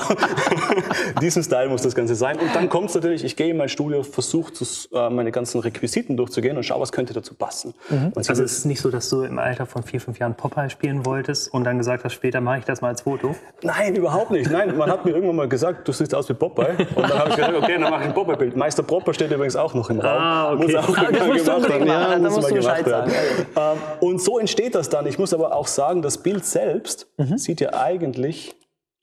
[1.21, 2.37] Diesen Style muss das Ganze sein.
[2.39, 4.51] Und dann kommt es natürlich, ich gehe in mein Studio, versuche
[4.93, 7.73] äh, meine ganzen Requisiten durchzugehen und schaue, was könnte dazu passen.
[7.89, 10.35] Und Also dieses- es ist nicht so, dass du im Alter von vier, fünf Jahren
[10.35, 13.35] Popeye spielen wolltest und dann gesagt hast, später mache ich das mal als Foto.
[13.63, 14.51] Nein, überhaupt nicht.
[14.51, 16.75] Nein, man hat mir irgendwann mal gesagt, du siehst aus wie Popeye.
[16.95, 18.55] Und dann habe ich gesagt, okay, dann mache ich ein Popeye-Bild.
[18.55, 20.17] Meister Popper steht übrigens auch noch im Raum.
[20.21, 20.63] Ah, okay.
[20.63, 21.87] Muss auch Ah, das musst gemacht werden.
[21.87, 23.45] da muss musst du gemacht Bescheid werden.
[23.55, 25.05] Ähm, Und so entsteht das dann.
[25.07, 27.37] Ich muss aber auch sagen, das Bild selbst Mhm.
[27.37, 28.55] sieht ja eigentlich,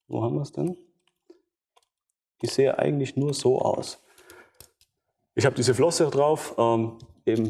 [0.09, 0.77] wo haben wir es denn?
[2.43, 4.01] Ich sehe eigentlich nur so aus.
[5.35, 7.49] Ich habe diese Flosse drauf, ähm, eben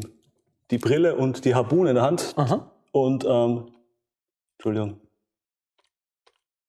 [0.71, 2.33] die Brille und die Harpune in der Hand.
[2.37, 2.71] Aha.
[2.91, 3.67] Und, ähm,
[4.57, 4.99] Entschuldigung,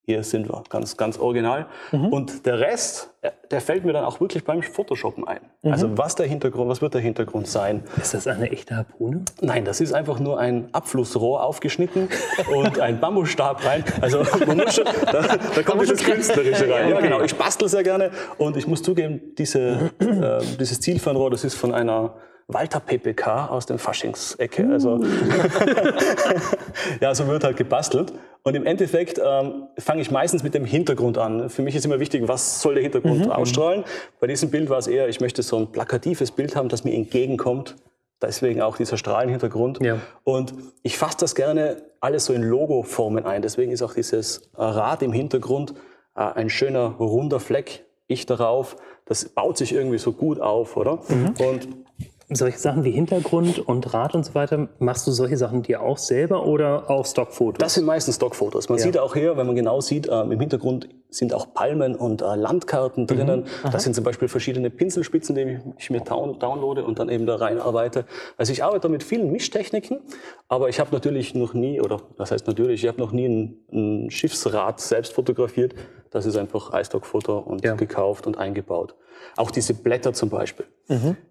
[0.06, 1.66] hier sind wir, ganz, ganz original.
[1.92, 5.40] Und der Rest, äh, der fällt mir dann auch wirklich beim Photoshoppen ein.
[5.62, 7.84] Also was der Hintergrund, was wird der Hintergrund sein?
[8.00, 9.24] Ist das eine echte Harpune?
[9.40, 12.08] Nein, das ist einfach nur ein Abflussrohr aufgeschnitten
[12.54, 13.84] und ein Bambusstab rein.
[14.00, 16.88] Also man muss schon, da, da kommt dieses Künstlerische rein.
[16.88, 17.20] Ja, genau.
[17.20, 21.74] Ich bastel sehr gerne und ich muss zugeben, diese, äh, dieses Zielfernrohr, das ist von
[21.74, 22.14] einer
[22.52, 24.68] Walter PPK aus dem Faschingsecke.
[24.70, 25.00] Also
[27.00, 28.12] ja, so wird halt gebastelt.
[28.42, 31.50] Und im Endeffekt ähm, fange ich meistens mit dem Hintergrund an.
[31.50, 33.84] Für mich ist immer wichtig, was soll der Hintergrund ausstrahlen.
[34.18, 36.94] Bei diesem Bild war es eher, ich möchte so ein plakatives Bild haben, das mir
[36.94, 37.76] entgegenkommt.
[38.22, 39.82] Deswegen auch dieser Strahlenhintergrund.
[39.82, 39.98] Ja.
[40.24, 43.42] Und ich fasse das gerne alles so in Logoformen ein.
[43.42, 45.74] Deswegen ist auch dieses Rad im Hintergrund
[46.14, 47.84] äh, ein schöner runder Fleck.
[48.06, 48.76] Ich darauf.
[49.06, 51.00] Das baut sich irgendwie so gut auf, oder?
[51.38, 51.68] Und
[52.32, 55.98] solche Sachen wie Hintergrund und Rad und so weiter, machst du solche Sachen dir auch
[55.98, 57.58] selber oder auch Stockfotos?
[57.58, 58.68] Das sind meistens Stockfotos.
[58.68, 58.84] Man Ja.
[58.84, 62.36] sieht auch hier, wenn man genau sieht, ähm, im Hintergrund sind auch Palmen und äh,
[62.36, 63.44] Landkarten drinnen.
[63.72, 67.34] Das sind zum Beispiel verschiedene Pinselspitzen, die ich mir down downloade und dann eben da
[67.36, 68.04] reinarbeite.
[68.36, 69.98] Also ich arbeite mit vielen Mischtechniken,
[70.48, 73.56] aber ich habe natürlich noch nie, oder das heißt natürlich, ich habe noch nie ein,
[73.72, 75.74] ein Schiffsrad selbst fotografiert.
[76.12, 77.74] Das ist einfach iStock-Foto und Ja.
[77.74, 78.94] gekauft und eingebaut.
[79.36, 80.66] Auch diese Blätter zum Beispiel.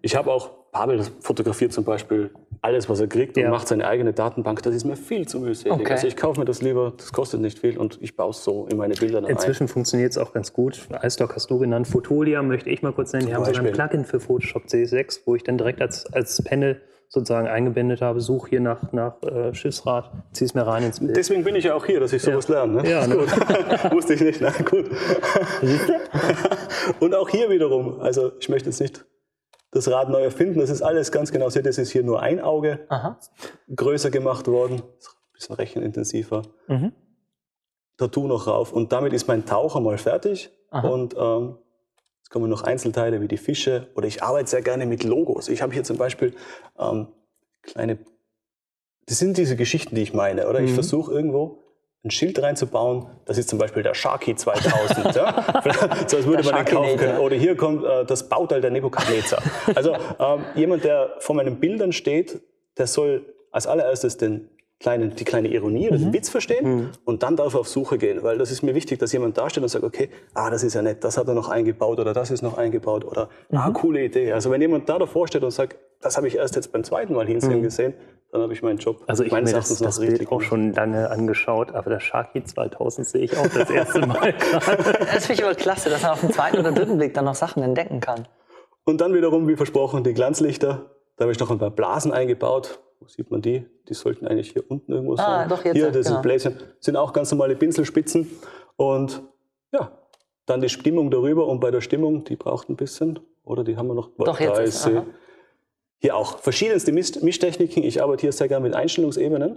[0.02, 2.30] Ich habe auch, Pavel fotografiert zum Beispiel
[2.62, 3.50] alles, was er kriegt und Ja.
[3.50, 4.62] macht seine eigene Datenbank.
[4.62, 5.72] Das ist mir viel zu mühselig.
[5.72, 5.92] Okay.
[5.92, 8.66] Also ich kaufe mir das lieber, das kostet nicht viel und ich baue es so
[8.70, 9.32] in meine Bilder dann ein.
[9.32, 10.88] Inzwischen funktioniert es auch ganz gut.
[11.02, 11.88] iStock hast du genannt.
[11.88, 13.26] Fotolia möchte ich mal kurz nennen.
[13.26, 13.72] Die haben sogar ein.
[13.72, 18.50] Plugin für Photoshop C6, wo ich dann direkt als, als Panel sozusagen eingeblendet habe, suche
[18.50, 21.16] hier nach, nach äh, Schiffsrad, zieh es mir rein ins Bild.
[21.16, 22.82] Deswegen bin ich ja auch hier, dass ich sowas lerne.
[22.82, 22.88] Ne?
[22.88, 23.16] Ja, ne?
[23.16, 23.28] gut.
[23.92, 24.40] Wusste ich nicht.
[24.40, 24.88] Na gut.
[27.00, 29.04] Und auch hier wiederum, also ich möchte jetzt nicht
[29.72, 31.60] das Rad neu erfinden, das ist alles ganz genau so.
[31.60, 33.18] Das ist hier nur ein Auge Aha.
[33.74, 36.42] größer gemacht worden, ein bisschen rechenintensiver.
[36.66, 36.92] Mhm.
[37.96, 40.50] Tattoo noch rauf und damit ist mein Taucher mal fertig.
[40.82, 41.58] Und ähm,
[42.18, 45.48] jetzt kommen noch Einzelteile wie die Fische oder ich arbeite sehr gerne mit Logos.
[45.48, 46.34] Ich habe hier zum Beispiel
[46.78, 47.08] ähm,
[47.62, 47.98] kleine,
[49.06, 50.60] das sind diese Geschichten, die ich meine, oder?
[50.60, 51.62] Ich versuche irgendwo
[52.02, 55.62] ein Schild reinzubauen, das ist zum Beispiel der Sharky 2000, ja?
[56.06, 57.18] so als würde Der man den kaufen können.
[57.18, 59.42] Oder hier kommt äh, das Bauteil der Nebukadnezar.
[59.74, 62.40] Also ähm, jemand, der vor meinen Bildern steht,
[62.78, 67.36] der soll als allererstes den kleinen, die kleine Ironie oder den Witz verstehen und dann
[67.36, 69.68] darf er auf Suche gehen, weil das ist mir wichtig, dass jemand da steht und
[69.68, 72.40] sagt, okay, ah, das ist ja nett, das hat er noch eingebaut oder das ist
[72.40, 74.32] noch eingebaut oder ah, coole Idee.
[74.32, 77.12] Also wenn jemand da davor steht und sagt, das habe ich erst jetzt beim zweiten
[77.12, 77.92] Mal hinsehen gesehen,
[78.32, 81.10] dann habe ich meinen Job Also ich habe mir das, das Bild auch schon lange
[81.10, 84.34] angeschaut, aber der Sharky 2000 sehe ich auch das erste Mal.
[85.12, 87.34] Das finde ich aber klasse, dass man auf dem zweiten oder dritten Blick dann noch
[87.34, 88.26] Sachen entdecken kann.
[88.84, 90.90] Und dann wiederum, wie versprochen, die Glanzlichter.
[91.16, 92.80] Da habe ich noch ein paar Blasen eingebaut.
[93.00, 93.66] Wo sieht man die?
[93.88, 95.48] Die sollten eigentlich hier unten irgendwo Ah, sein.
[95.48, 96.22] doch, jetzt, Hier, das genau.
[96.22, 96.56] Bläschen.
[96.80, 98.30] Sind auch ganz normale Pinselspitzen.
[98.76, 99.22] Und
[99.72, 99.92] ja,
[100.46, 101.46] dann die Stimmung darüber.
[101.46, 103.18] Und bei der Stimmung, die braucht ein bisschen.
[103.44, 104.10] Oder die haben wir noch.
[104.18, 104.96] Doch, jetzt da ist- ist sie.
[104.96, 105.06] aha.
[106.00, 107.82] Hier auch verschiedenste Misch- Mischtechniken.
[107.82, 109.56] Ich arbeite hier sehr gerne mit Einstellungsebenen.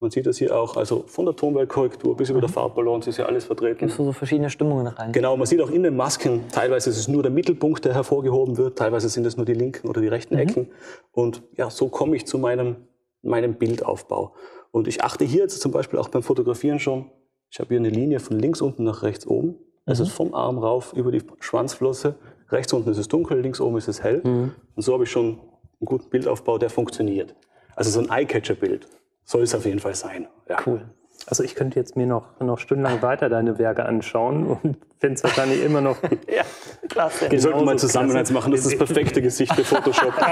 [0.00, 2.42] Man sieht das hier auch, also von der Tonweltkorrektur bis über Mhm.
[2.42, 3.78] der Farbbalance ist ja alles vertreten.
[3.78, 5.12] Gibst du so verschiedene Stimmungen rein.
[5.12, 8.56] Genau, man sieht auch in den Masken, teilweise ist es nur der Mittelpunkt, der hervorgehoben
[8.56, 10.68] wird, teilweise sind es nur die linken oder die rechten Ecken.
[11.12, 12.76] Und ja, so komme ich zu meinem,
[13.22, 14.34] meinem Bildaufbau.
[14.72, 17.10] Und ich achte hier jetzt zum Beispiel auch beim Fotografieren schon,
[17.50, 19.54] ich habe hier eine Linie von links unten nach rechts oben.
[19.86, 22.14] Also vom Arm rauf über die Schwanzflosse.
[22.50, 24.20] Rechts unten ist es dunkel, links oben ist es hell.
[24.24, 25.38] Und so habe ich schon
[25.82, 27.34] einen guten Bildaufbau, der funktioniert.
[27.76, 28.86] Also so ein Eye-Catcher-Bild
[29.24, 30.26] soll es auf jeden Fall sein.
[30.48, 30.56] Ja.
[30.66, 30.82] Cool.
[31.26, 35.24] Also ich könnte jetzt mir noch, noch stundenlang weiter deine Werke anschauen und finde es
[35.24, 35.96] wahrscheinlich immer noch
[36.28, 36.42] Ja,
[36.88, 37.30] klasse.
[37.30, 40.12] Wir sollten mal zusammen eins machen, das ist das perfekte Gesicht für Photoshop.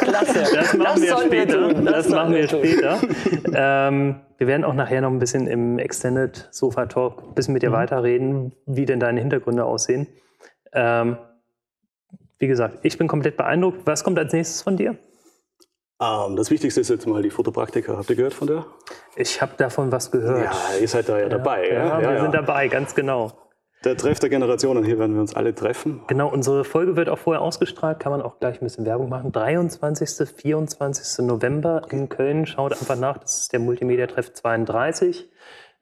[0.00, 0.44] klasse.
[0.54, 1.68] Das machen wir sollen später.
[1.72, 1.84] tun.
[1.86, 2.98] Das, sollen machen wir später.
[3.54, 7.62] ähm, wir werden auch nachher noch ein bisschen im Extended Sofa Talk ein bisschen mit
[7.62, 7.66] Mhm.
[7.68, 10.06] dir weiterreden, wie denn deine Hintergründe aussehen.
[10.72, 11.16] Ähm,
[12.38, 13.86] wie gesagt, ich bin komplett beeindruckt.
[13.86, 14.96] Was kommt als nächstes von dir?
[16.00, 17.96] Ähm, das Wichtigste ist jetzt mal die Fotopraktika.
[17.96, 18.66] Habt ihr gehört von der?
[19.16, 20.44] Ich habe davon was gehört.
[20.44, 21.68] Ja, ihr seid da ja, dabei.
[21.68, 22.40] Ja, Ja, wir ja, sind ja.
[22.42, 23.32] dabei, ganz genau.
[23.84, 26.02] Der Treff der Generationen, hier werden wir uns alle treffen.
[26.08, 29.32] Genau, unsere Folge wird auch vorher ausgestrahlt, kann man auch gleich ein bisschen Werbung machen.
[29.32, 31.24] 23., 24.
[31.24, 32.46] November in Köln.
[32.46, 35.30] Schaut einfach nach, das ist der Multimedia-Treff 32.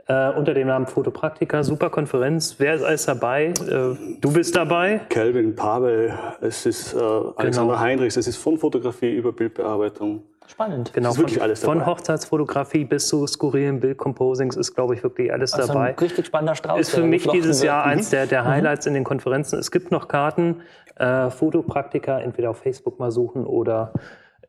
[0.07, 2.57] Äh, unter dem Namen Fotopraktika, super Konferenz.
[2.59, 3.47] Wer ist alles dabei?
[3.47, 5.01] Äh, du bist dabei.
[5.09, 6.13] Kelvin, Pavel,
[6.43, 7.79] es ist äh, Alexander Genau.
[7.81, 10.23] Heinrichs, es ist von Fotografie über Bildbearbeitung.
[10.47, 10.93] Spannend.
[10.93, 11.91] Genau, ist wirklich von, alles von dabei.
[11.91, 15.89] Hochzeitsfotografie bis zu skurrilen Bildcomposings ist, glaube ich, wirklich alles Das ist dabei.
[15.89, 16.81] ein richtig spannender Strauß.
[16.81, 17.69] ist für mich dieses wird.
[17.69, 19.59] Jahr eins der, der Highlights in den Konferenzen.
[19.59, 20.61] Es gibt noch Karten,
[20.97, 23.95] äh, Fotopraktika, entweder auf Facebook mal suchen oder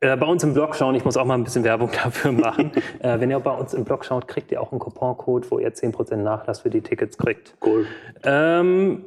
[0.01, 0.95] äh, bei uns im Blog schauen.
[0.95, 2.71] Ich muss auch mal ein bisschen Werbung dafür machen.
[2.99, 5.73] äh, wenn ihr bei uns im Blog schaut, kriegt ihr auch einen Couponcode, wo ihr
[5.73, 7.55] 10% Nachlass für die Tickets kriegt.
[7.65, 7.85] Cool.
[8.23, 9.05] Ähm,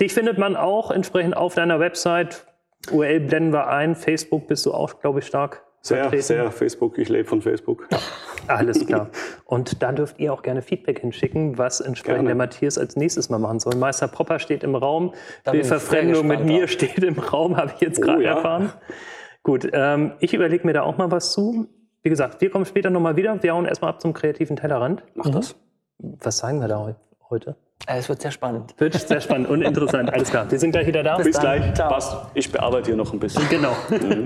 [0.00, 2.46] dich findet man auch entsprechend auf deiner Website.
[2.90, 3.94] URL blenden wir ein.
[3.96, 6.22] Facebook bist du auch, glaube ich, stark Sehr, vertreten.
[6.22, 6.98] sehr Facebook.
[6.98, 7.88] Ich lebe von Facebook.
[8.48, 9.08] Alles klar.
[9.44, 12.28] Und da dürft ihr auch gerne Feedback hinschicken, was entsprechend Gerne.
[12.28, 13.74] der Matthias als nächstes mal machen soll.
[13.74, 15.14] Meister Popper steht im Raum.
[15.42, 16.70] Da Bildverfremdung mit mir drauf.
[16.70, 18.34] steht im Raum, habe ich jetzt Oh, gerade ja.
[18.36, 18.72] erfahren.
[19.46, 21.68] Gut, ähm, ich überlege mir da auch mal was zu.
[22.02, 23.40] Wie gesagt, wir kommen später nochmal wieder.
[23.44, 25.04] Wir hauen erstmal ab zum kreativen Tellerrand.
[25.14, 25.54] Mach das.
[25.98, 26.94] Was sagen wir da heu-
[27.30, 27.54] heute?
[27.86, 28.74] Äh, Es wird sehr spannend.
[28.78, 30.12] Wird sehr spannend und interessant.
[30.12, 30.50] Alles klar.
[30.50, 31.16] Wir sind gleich wieder da.
[31.18, 31.72] Bis Bis gleich.
[31.74, 31.90] Ciao.
[31.92, 32.16] Passt.
[32.34, 33.48] Ich bearbeite hier noch ein bisschen.
[33.48, 33.70] Genau.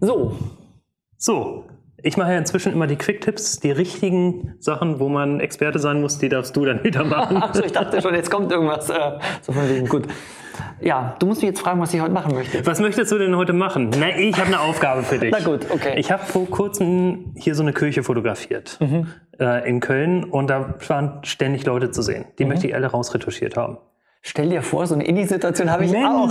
[0.00, 0.36] So,
[1.18, 1.64] So,
[2.02, 6.18] Ich mache ja inzwischen immer die Quick-Tipps, die richtigen Sachen, wo man Experte sein muss,
[6.18, 7.36] die darfst du dann wieder machen.
[7.42, 8.88] Achso, ich dachte schon, jetzt kommt irgendwas.
[8.90, 10.06] Äh, so von wegen, gut.
[10.80, 12.64] Ja, du musst mich jetzt fragen, was ich heute machen möchte.
[12.66, 13.90] Was möchtest du denn heute machen?
[13.98, 15.30] Na, ich habe eine Aufgabe für dich.
[15.32, 15.94] Na gut, okay.
[15.96, 18.78] Ich habe vor kurzem hier so eine Kirche fotografiert
[19.38, 22.26] äh, in Köln und da waren ständig Leute zu sehen.
[22.38, 23.78] Die möchte ich alle rausretuschiert haben.
[24.22, 26.06] Stell dir vor, so eine Indie-Situation habe ich Mensch.
[26.06, 26.30] auch.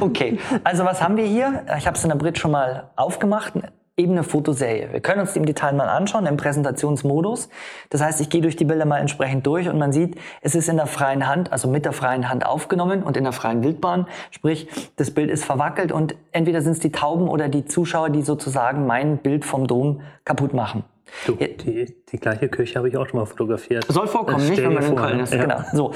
[0.00, 1.64] okay, also was haben wir hier?
[1.76, 3.54] Ich habe es in der Brit schon mal aufgemacht.
[3.96, 4.88] Eben eine Fotoserie.
[4.90, 7.48] Wir können uns die im Detail mal anschauen im Präsentationsmodus.
[7.90, 10.68] Das heißt, ich gehe durch die Bilder mal entsprechend durch und man sieht, es ist
[10.68, 14.08] in der freien Hand, also mit der freien Hand aufgenommen und in der freien Wildbahn.
[14.32, 18.22] Sprich, das Bild ist verwackelt und entweder sind es die Tauben oder die Zuschauer, die
[18.22, 20.82] sozusagen mein Bild vom Dom kaputt machen.
[21.26, 23.84] Du, die, die gleiche Kirche habe ich auch schon mal fotografiert.
[23.88, 25.32] Soll vorkommen, Das nicht, wenn man in Köln ist.
[25.32, 25.42] Ja.
[25.42, 25.60] Genau.
[25.72, 25.92] So.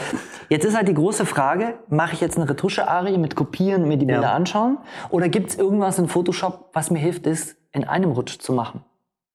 [0.48, 4.06] Jetzt ist halt die große Frage, mache ich jetzt eine Retusche-Arie mit Kopieren mir die
[4.06, 4.14] Ja.
[4.14, 4.78] Bilder anschauen?
[5.10, 8.84] Oder gibt es irgendwas in Photoshop, was mir hilft, es in einem Rutsch zu machen?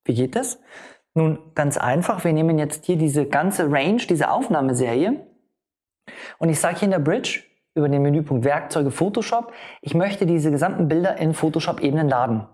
[0.06, 0.60] Wie geht das?
[1.14, 2.24] Nun, ganz einfach.
[2.24, 5.26] Wir nehmen jetzt hier diese ganze Range, diese Aufnahmeserie.
[6.40, 7.44] Und ich sage hier in der Bridge
[7.76, 12.48] über den Menüpunkt Werkzeuge Photoshop, ich möchte diese gesamten Bilder in Photoshop-Ebenen laden.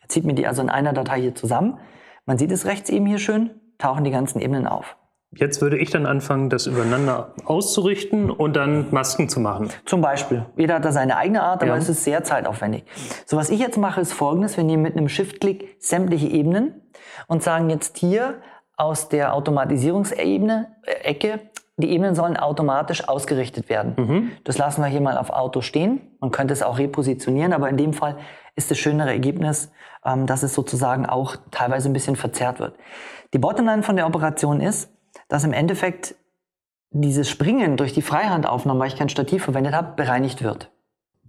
[0.00, 1.78] Er zieht mir die also in einer Datei hier zusammen.
[2.26, 4.96] Man sieht es rechts eben hier schön, tauchen die ganzen Ebenen auf.
[5.36, 9.70] Jetzt würde ich dann anfangen, das übereinander auszurichten und dann Masken zu machen.
[9.84, 10.46] Zum Beispiel.
[10.56, 11.76] Jeder hat da seine eigene Art, aber Ja.
[11.76, 12.84] es ist sehr zeitaufwendig.
[13.26, 14.56] So, was ich jetzt mache, ist folgendes.
[14.56, 16.82] Wir nehmen mit einem Shift-Klick sämtliche Ebenen
[17.26, 18.36] und sagen jetzt hier
[18.76, 21.40] aus der Automatisierungsebene, äh, Ecke,
[21.76, 24.30] die Ebenen sollen automatisch ausgerichtet werden.
[24.44, 26.00] Das lassen wir hier mal auf Auto stehen.
[26.20, 28.16] Man könnte es auch repositionieren, aber in dem Fall
[28.54, 29.72] ist das schönere Ergebnis,
[30.04, 32.76] ähm, dass es sozusagen auch teilweise ein bisschen verzerrt wird.
[33.32, 34.88] Die Bottomline von der Operation ist,
[35.28, 36.14] dass im Endeffekt
[36.90, 40.70] dieses Springen durch die Freihandaufnahme, weil ich kein Stativ verwendet habe, bereinigt wird.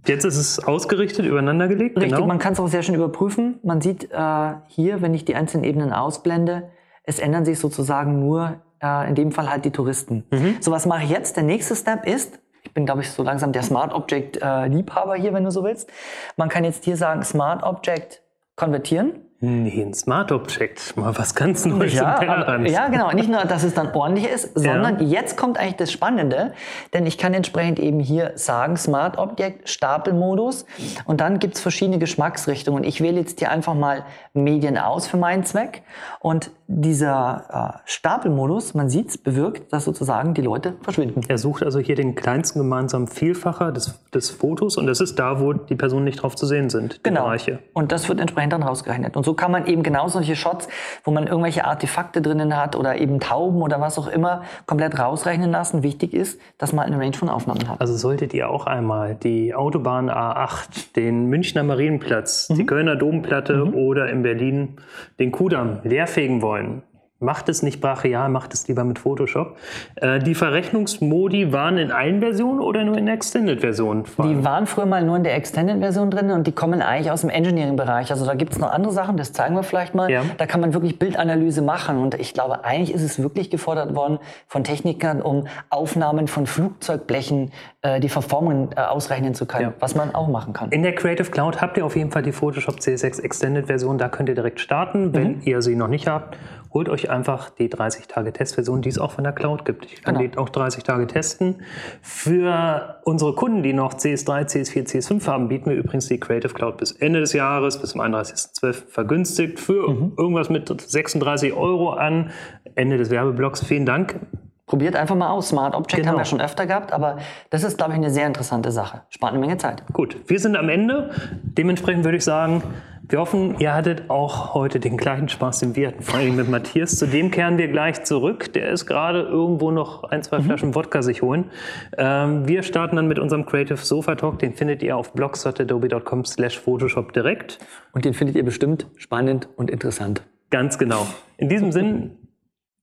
[0.08, 1.98] Jetzt ist es ausgerichtet, übereinander gelegt.
[1.98, 2.28] Richtig, genau.
[2.28, 3.60] man kann es auch sehr schön überprüfen.
[3.64, 6.70] Man sieht äh, hier, wenn ich die einzelnen Ebenen ausblende,
[7.04, 10.26] es ändern sich sozusagen nur äh, in dem Fall halt die Touristen.
[10.32, 10.58] Mhm.
[10.60, 11.38] So, was mache ich jetzt?
[11.38, 15.16] Der nächste Step ist, ich bin, glaube ich, so langsam der Smart Object äh, Liebhaber
[15.16, 15.90] hier, wenn du so willst.
[16.38, 18.22] Man kann jetzt hier sagen, Smart Object
[18.56, 19.25] konvertieren.
[19.46, 20.98] Nee, ein Smart Object.
[20.98, 22.70] Mal was ganz Neues Ja, im aber, Tellerrand.
[22.70, 23.12] ja, genau.
[23.12, 26.54] Nicht nur, dass es dann ordentlich ist, sondern jetzt kommt eigentlich das Spannende,
[26.94, 30.66] denn ich kann entsprechend eben hier sagen, Smart Object, Stapelmodus
[31.06, 32.84] und dann gibt's verschiedene Geschmacksrichtungen.
[32.84, 34.04] Ich wähle jetzt hier einfach mal
[34.34, 35.84] Medien aus für meinen Zweck
[36.20, 41.22] und dieser äh, Stapelmodus, man sieht's, bewirkt, dass sozusagen die Leute verschwinden.
[41.28, 45.40] Er sucht also hier den kleinsten gemeinsamen Vielfacher des, des Fotos und das ist da,
[45.40, 46.96] wo die Personen nicht drauf zu sehen sind.
[46.98, 47.26] Die Genau.
[47.26, 47.60] Bereiche.
[47.74, 49.16] Und das wird entsprechend dann rausgerechnet.
[49.16, 50.68] Und so kann man eben genau solche Shots,
[51.04, 55.52] wo man irgendwelche Artefakte drinnen hat oder eben Tauben oder was auch immer, komplett rausrechnen
[55.52, 55.84] lassen.
[55.84, 57.80] Wichtig ist, dass man eine Range von Aufnahmen hat.
[57.82, 62.56] Also solltet ihr auch einmal die Autobahn A8, den Münchner Marienplatz, Mhm.
[62.56, 64.78] die Kölner Domplatte oder in Berlin
[65.20, 66.84] den Kudamm leerfegen wollen,
[67.20, 69.56] macht es nicht brachial, macht es lieber mit Photoshop.
[69.96, 74.04] Äh, die Verrechnungsmodi waren in allen Versionen oder nur in der Extended-Version?
[74.24, 77.30] Die waren früher mal nur in der Extended-Version drin und die kommen eigentlich aus dem
[77.30, 78.12] Engineering-Bereich.
[78.12, 80.12] Also da gibt's noch andere Sachen, das zeigen wir vielleicht mal.
[80.12, 80.24] Ja.
[80.38, 84.20] Da kann man wirklich Bildanalyse machen und ich glaube, eigentlich ist es wirklich gefordert worden
[84.48, 87.52] von Technikern, um Aufnahmen von Flugzeugblechen,
[87.82, 89.74] äh, die Verformungen äh, ausrechnen zu können, Ja.
[89.80, 90.70] was man auch machen kann.
[90.72, 93.98] In der Creative Cloud habt ihr auf jeden Fall die Photoshop CS6 Extended Version.
[93.98, 95.14] Da könnt ihr direkt starten.
[95.14, 96.38] Wenn ihr sie noch nicht habt,
[96.76, 99.86] holt euch einfach die 30 Tage Testversion, die es auch von der Cloud gibt.
[99.86, 100.30] Ich kann Genau.
[100.30, 101.64] die auch 30 Tage testen.
[102.02, 106.78] Für unsere Kunden, die noch CS3, CS4, CS5 haben, bieten wir übrigens die Creative Cloud
[106.78, 108.90] bis Ende des Jahres, bis zum 31.12.
[108.90, 112.30] vergünstigt für irgendwas mit 36 Euro an.
[112.76, 113.66] Ende des Werbeblocks.
[113.66, 114.20] Vielen Dank.
[114.68, 115.50] Probiert einfach mal aus.
[115.50, 116.10] Smart Object Genau.
[116.14, 117.18] haben wir schon öfter gehabt, aber
[117.52, 119.04] das ist, glaube ich, eine sehr interessante Sache.
[119.10, 119.84] Spart eine Menge Zeit.
[119.94, 121.12] Gut, wir sind am Ende.
[121.44, 122.64] Dementsprechend würde ich sagen,
[123.08, 126.50] wir hoffen, ihr hattet auch heute den gleichen Spaß, den wir hatten, vor allem mit
[126.50, 126.98] Matthias.
[126.98, 128.52] Zu dem kehren wir gleich zurück.
[128.54, 131.52] Der ist gerade irgendwo noch ein, zwei Flaschen Wodka sich holen.
[132.00, 134.40] Ähm, wir starten dann mit unserem Creative Sofa Talk.
[134.40, 137.60] Den findet ihr auf blogs.adobe.com slash Photoshop direkt.
[137.94, 140.24] Und den findet ihr bestimmt spannend und interessant.
[140.50, 141.06] Ganz genau.
[141.38, 142.18] In diesem Sinn,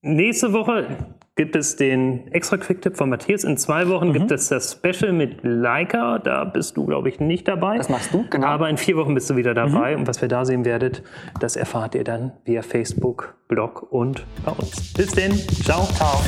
[0.03, 0.87] nächste Woche
[1.35, 3.45] gibt es den extra Quick-Tipp von Matthias.
[3.45, 6.19] In zwei Wochen gibt es das Special mit Leica.
[6.19, 7.79] Da bist du, glaube ich, nicht dabei.
[7.79, 8.47] Das machst du, genau.
[8.47, 9.97] Aber in vier Wochen bist du wieder dabei.
[9.97, 11.03] Und was wir da sehen werdet,
[11.41, 14.93] das erfahrt ihr dann via Facebook, Blog und bei uns.
[14.93, 15.33] Bis denn.
[15.33, 15.87] Ciao.
[15.95, 16.21] Ciao.